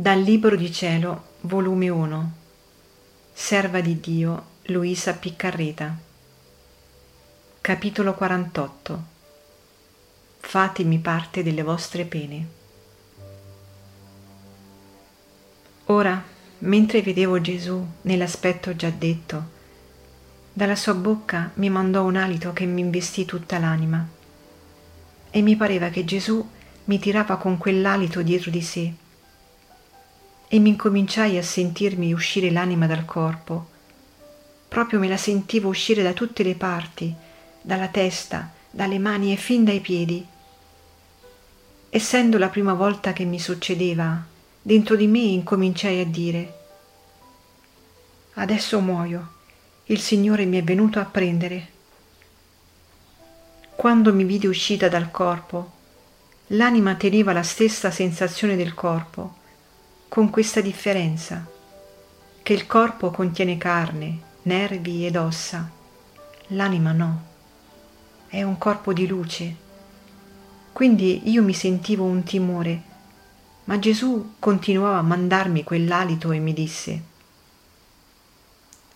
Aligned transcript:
Dal 0.00 0.20
Libro 0.20 0.54
di 0.54 0.70
Cielo, 0.70 1.24
volume 1.40 1.88
1, 1.88 2.32
Serva 3.32 3.80
di 3.80 3.98
Dio, 3.98 4.44
Luisa 4.66 5.14
Piccarreta. 5.14 5.92
Capitolo 7.60 8.14
48. 8.14 9.02
Fatemi 10.38 10.98
parte 11.00 11.42
delle 11.42 11.64
vostre 11.64 12.04
pene. 12.04 12.46
Ora, 15.86 16.22
mentre 16.58 17.02
vedevo 17.02 17.40
Gesù 17.40 17.84
nell'aspetto 18.02 18.76
già 18.76 18.90
detto, 18.90 19.48
dalla 20.52 20.76
sua 20.76 20.94
bocca 20.94 21.50
mi 21.54 21.70
mandò 21.70 22.04
un 22.04 22.14
alito 22.14 22.52
che 22.52 22.66
mi 22.66 22.82
investì 22.82 23.24
tutta 23.24 23.58
l'anima. 23.58 24.08
E 25.28 25.42
mi 25.42 25.56
pareva 25.56 25.88
che 25.88 26.04
Gesù 26.04 26.48
mi 26.84 27.00
tirava 27.00 27.36
con 27.36 27.58
quell'alito 27.58 28.22
dietro 28.22 28.52
di 28.52 28.62
sé 28.62 28.94
e 30.48 30.58
mi 30.58 30.70
incominciai 30.70 31.36
a 31.36 31.42
sentirmi 31.42 32.12
uscire 32.12 32.50
l'anima 32.50 32.86
dal 32.86 33.04
corpo. 33.04 33.68
Proprio 34.66 34.98
me 34.98 35.08
la 35.08 35.16
sentivo 35.16 35.68
uscire 35.68 36.02
da 36.02 36.12
tutte 36.12 36.42
le 36.42 36.54
parti, 36.54 37.14
dalla 37.60 37.88
testa, 37.88 38.50
dalle 38.70 38.98
mani 38.98 39.32
e 39.32 39.36
fin 39.36 39.64
dai 39.64 39.80
piedi. 39.80 40.26
Essendo 41.90 42.38
la 42.38 42.48
prima 42.48 42.72
volta 42.72 43.12
che 43.12 43.24
mi 43.24 43.38
succedeva, 43.38 44.24
dentro 44.60 44.96
di 44.96 45.06
me 45.06 45.20
incominciai 45.20 46.00
a 46.00 46.06
dire 46.06 46.56
Adesso 48.34 48.80
muoio, 48.80 49.32
il 49.86 50.00
Signore 50.00 50.44
mi 50.44 50.58
è 50.58 50.62
venuto 50.62 51.00
a 51.00 51.04
prendere. 51.04 51.68
Quando 53.74 54.14
mi 54.14 54.24
vidi 54.24 54.46
uscita 54.46 54.88
dal 54.88 55.10
corpo, 55.10 55.72
l'anima 56.48 56.94
teneva 56.94 57.32
la 57.32 57.42
stessa 57.42 57.90
sensazione 57.90 58.54
del 58.54 58.74
corpo, 58.74 59.37
con 60.08 60.30
questa 60.30 60.62
differenza, 60.62 61.46
che 62.42 62.52
il 62.54 62.66
corpo 62.66 63.10
contiene 63.10 63.58
carne, 63.58 64.18
nervi 64.42 65.04
ed 65.04 65.16
ossa, 65.16 65.70
l'anima 66.48 66.92
no, 66.92 67.22
è 68.26 68.42
un 68.42 68.56
corpo 68.56 68.94
di 68.94 69.06
luce. 69.06 69.54
Quindi 70.72 71.30
io 71.30 71.42
mi 71.42 71.52
sentivo 71.52 72.04
un 72.04 72.22
timore, 72.22 72.82
ma 73.64 73.78
Gesù 73.78 74.36
continuava 74.38 74.96
a 74.96 75.02
mandarmi 75.02 75.62
quell'alito 75.62 76.32
e 76.32 76.38
mi 76.38 76.54
disse, 76.54 77.02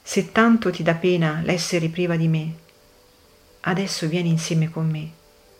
se 0.00 0.30
tanto 0.30 0.70
ti 0.70 0.84
dà 0.84 0.94
pena 0.94 1.40
l'essere 1.42 1.88
priva 1.88 2.14
di 2.14 2.28
me, 2.28 2.54
adesso 3.62 4.06
vieni 4.06 4.28
insieme 4.28 4.70
con 4.70 4.88
me, 4.88 5.10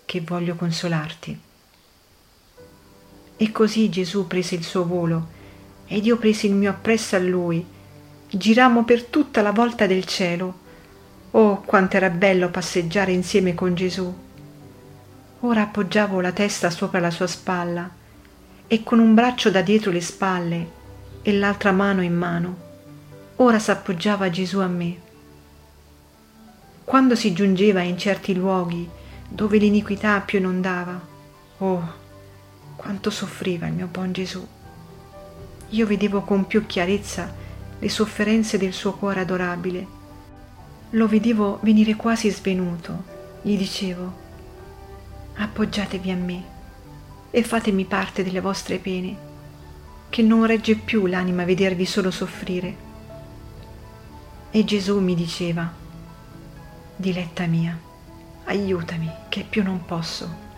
che 0.04 0.20
voglio 0.20 0.54
consolarti. 0.54 1.40
E 3.36 3.52
così 3.52 3.88
Gesù 3.88 4.28
prese 4.28 4.54
il 4.54 4.64
suo 4.64 4.86
volo 4.86 5.38
ed 5.92 6.06
io 6.06 6.18
presi 6.18 6.46
il 6.46 6.54
mio 6.54 6.70
appresso 6.70 7.16
a 7.16 7.18
lui. 7.18 7.66
Girammo 8.30 8.84
per 8.84 9.06
tutta 9.06 9.42
la 9.42 9.50
volta 9.50 9.88
del 9.88 10.04
cielo. 10.04 10.58
Oh, 11.32 11.62
quanto 11.62 11.96
era 11.96 12.08
bello 12.10 12.48
passeggiare 12.48 13.10
insieme 13.10 13.56
con 13.56 13.74
Gesù. 13.74 14.14
Ora 15.40 15.62
appoggiavo 15.62 16.20
la 16.20 16.30
testa 16.30 16.70
sopra 16.70 17.00
la 17.00 17.10
sua 17.10 17.26
spalla 17.26 17.90
e 18.68 18.84
con 18.84 19.00
un 19.00 19.14
braccio 19.14 19.50
da 19.50 19.62
dietro 19.62 19.90
le 19.90 20.00
spalle 20.00 20.70
e 21.22 21.32
l'altra 21.32 21.72
mano 21.72 22.02
in 22.02 22.14
mano, 22.14 22.56
ora 23.36 23.58
s'appoggiava 23.58 24.30
Gesù 24.30 24.60
a 24.60 24.68
me. 24.68 24.96
Quando 26.84 27.16
si 27.16 27.32
giungeva 27.32 27.80
in 27.80 27.98
certi 27.98 28.32
luoghi 28.32 28.88
dove 29.28 29.58
l'iniquità 29.58 30.20
più 30.20 30.38
inondava, 30.38 31.00
oh, 31.58 31.92
quanto 32.76 33.10
soffriva 33.10 33.66
il 33.66 33.72
mio 33.72 33.88
buon 33.88 34.12
Gesù 34.12 34.46
io 35.70 35.86
vedevo 35.86 36.22
con 36.22 36.46
più 36.46 36.66
chiarezza 36.66 37.32
le 37.78 37.88
sofferenze 37.88 38.58
del 38.58 38.72
suo 38.72 38.92
cuore 38.92 39.20
adorabile. 39.20 39.86
Lo 40.90 41.06
vedevo 41.06 41.58
venire 41.62 41.94
quasi 41.94 42.30
svenuto. 42.30 43.18
Gli 43.42 43.56
dicevo, 43.56 44.12
appoggiatevi 45.34 46.10
a 46.10 46.16
me 46.16 46.44
e 47.30 47.42
fatemi 47.42 47.84
parte 47.84 48.24
delle 48.24 48.40
vostre 48.40 48.78
pene, 48.78 49.16
che 50.10 50.22
non 50.22 50.44
regge 50.44 50.74
più 50.74 51.06
l'anima 51.06 51.44
vedervi 51.44 51.86
solo 51.86 52.10
soffrire. 52.10 52.88
E 54.50 54.64
Gesù 54.64 54.98
mi 54.98 55.14
diceva, 55.14 55.72
diletta 56.96 57.46
mia, 57.46 57.78
aiutami, 58.44 59.10
che 59.28 59.46
più 59.48 59.62
non 59.62 59.84
posso. 59.86 60.48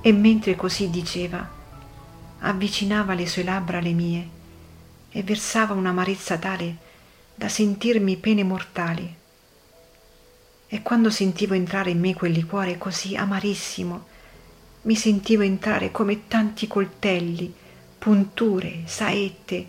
E 0.00 0.12
mentre 0.12 0.56
così 0.56 0.90
diceva, 0.90 1.55
avvicinava 2.46 3.14
le 3.14 3.26
sue 3.26 3.42
labbra 3.42 3.78
alle 3.78 3.92
mie 3.92 4.28
e 5.10 5.22
versava 5.22 5.74
un'amarezza 5.74 6.38
tale 6.38 6.76
da 7.34 7.48
sentirmi 7.48 8.16
pene 8.16 8.44
mortali. 8.44 9.14
E 10.68 10.82
quando 10.82 11.10
sentivo 11.10 11.54
entrare 11.54 11.90
in 11.90 12.00
me 12.00 12.14
quel 12.14 12.32
liquore 12.32 12.78
così 12.78 13.16
amarissimo, 13.16 14.06
mi 14.82 14.94
sentivo 14.94 15.42
entrare 15.42 15.90
come 15.90 16.28
tanti 16.28 16.66
coltelli, 16.66 17.52
punture, 17.98 18.82
saette, 18.84 19.68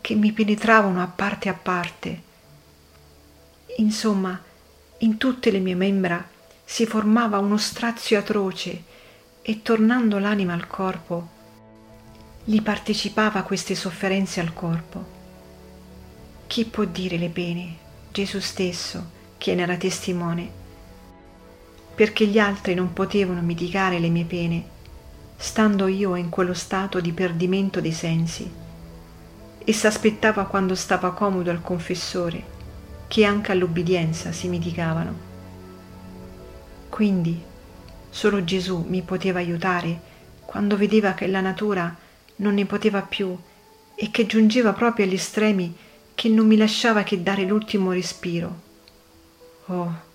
che 0.00 0.14
mi 0.14 0.32
penetravano 0.32 1.02
a 1.02 1.06
parte 1.06 1.48
a 1.48 1.54
parte. 1.54 2.22
Insomma, 3.76 4.40
in 4.98 5.18
tutte 5.18 5.50
le 5.50 5.58
mie 5.58 5.74
membra 5.74 6.26
si 6.64 6.86
formava 6.86 7.38
uno 7.38 7.58
strazio 7.58 8.18
atroce 8.18 8.82
e 9.42 9.62
tornando 9.62 10.18
l'anima 10.18 10.54
al 10.54 10.66
corpo, 10.66 11.36
gli 12.48 12.62
partecipava 12.62 13.42
queste 13.42 13.74
sofferenze 13.74 14.40
al 14.40 14.54
corpo. 14.54 15.04
Chi 16.46 16.64
può 16.64 16.84
dire 16.84 17.18
le 17.18 17.28
pene? 17.28 17.76
Gesù 18.10 18.40
stesso, 18.40 19.10
che 19.36 19.54
ne 19.54 19.60
era 19.60 19.76
testimone, 19.76 20.48
perché 21.94 22.26
gli 22.26 22.38
altri 22.38 22.72
non 22.72 22.94
potevano 22.94 23.42
mitigare 23.42 23.98
le 23.98 24.08
mie 24.08 24.24
pene, 24.24 24.64
stando 25.36 25.88
io 25.88 26.16
in 26.16 26.30
quello 26.30 26.54
stato 26.54 27.02
di 27.02 27.12
perdimento 27.12 27.82
dei 27.82 27.92
sensi. 27.92 28.50
E 29.58 29.72
s'aspettava 29.74 30.46
quando 30.46 30.74
stava 30.74 31.12
comodo 31.12 31.50
al 31.50 31.60
confessore, 31.60 32.42
che 33.08 33.26
anche 33.26 33.52
all'ubbidienza 33.52 34.32
si 34.32 34.48
mitigavano. 34.48 35.14
Quindi 36.88 37.42
solo 38.08 38.42
Gesù 38.42 38.86
mi 38.88 39.02
poteva 39.02 39.38
aiutare 39.38 40.00
quando 40.46 40.78
vedeva 40.78 41.12
che 41.12 41.26
la 41.26 41.42
natura 41.42 42.06
non 42.38 42.54
ne 42.54 42.66
poteva 42.66 43.02
più 43.02 43.36
e 43.94 44.10
che 44.10 44.26
giungeva 44.26 44.72
proprio 44.72 45.04
agli 45.04 45.14
estremi 45.14 45.74
che 46.14 46.28
non 46.28 46.46
mi 46.46 46.56
lasciava 46.56 47.02
che 47.02 47.22
dare 47.22 47.44
l'ultimo 47.44 47.92
respiro. 47.92 48.66
Oh, 49.66 50.06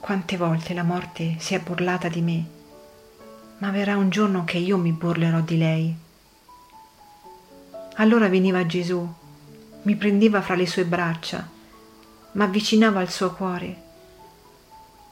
quante 0.00 0.36
volte 0.36 0.74
la 0.74 0.82
morte 0.82 1.36
si 1.38 1.54
è 1.54 1.60
burlata 1.60 2.08
di 2.08 2.20
me, 2.20 2.44
ma 3.58 3.70
verrà 3.70 3.96
un 3.96 4.10
giorno 4.10 4.44
che 4.44 4.58
io 4.58 4.76
mi 4.76 4.92
burlerò 4.92 5.40
di 5.40 5.58
lei. 5.58 5.94
Allora 7.96 8.28
veniva 8.28 8.66
Gesù, 8.66 9.06
mi 9.82 9.96
prendeva 9.96 10.40
fra 10.40 10.54
le 10.54 10.66
sue 10.66 10.84
braccia, 10.84 11.48
m'avvicinava 12.32 13.00
al 13.00 13.10
suo 13.10 13.32
cuore 13.32 13.88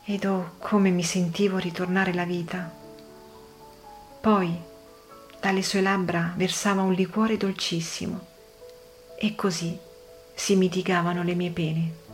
ed 0.05 0.25
oh 0.25 0.53
come 0.59 0.89
mi 0.89 1.03
sentivo 1.03 1.59
ritornare 1.59 2.15
la 2.15 2.25
vita. 2.25 2.73
Poi 4.21 4.68
dalle 5.41 5.63
sue 5.63 5.81
labbra 5.81 6.35
versava 6.37 6.83
un 6.83 6.93
liquore 6.93 7.37
dolcissimo 7.37 8.27
e 9.19 9.35
così 9.35 9.77
si 10.35 10.57
mitigavano 10.57 11.23
le 11.23 11.35
mie 11.35 11.51
pene. 11.51 12.08